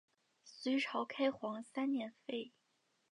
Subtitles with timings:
[0.45, 2.51] 隋朝开皇三年废。